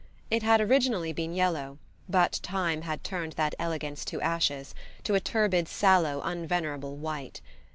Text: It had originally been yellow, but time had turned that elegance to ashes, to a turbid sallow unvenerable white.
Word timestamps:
It 0.31 0.41
had 0.41 0.59
originally 0.61 1.13
been 1.13 1.35
yellow, 1.35 1.77
but 2.09 2.39
time 2.41 2.81
had 2.81 3.03
turned 3.03 3.33
that 3.33 3.53
elegance 3.59 4.03
to 4.05 4.19
ashes, 4.19 4.73
to 5.03 5.13
a 5.13 5.19
turbid 5.19 5.67
sallow 5.67 6.21
unvenerable 6.23 6.95
white. 6.95 7.39